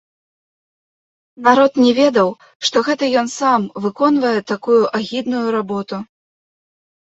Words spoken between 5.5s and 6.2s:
работу.